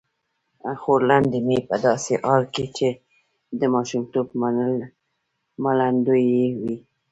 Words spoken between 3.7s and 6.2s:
ماشومتوب ملنډې